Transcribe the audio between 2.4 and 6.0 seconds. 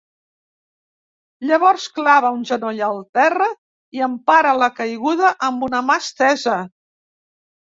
genoll al terra i empara la caiguda amb una